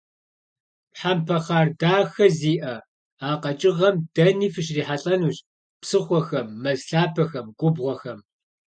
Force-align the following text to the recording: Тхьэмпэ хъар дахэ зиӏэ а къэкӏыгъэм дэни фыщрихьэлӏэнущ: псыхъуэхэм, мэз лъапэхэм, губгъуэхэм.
Тхьэмпэ 0.93 1.37
хъар 1.45 1.67
дахэ 1.79 2.25
зиӏэ 2.39 2.75
а 3.27 3.29
къэкӏыгъэм 3.41 3.95
дэни 4.15 4.47
фыщрихьэлӏэнущ: 4.53 5.37
псыхъуэхэм, 5.81 6.47
мэз 6.63 6.81
лъапэхэм, 6.89 7.47
губгъуэхэм. 7.59 8.19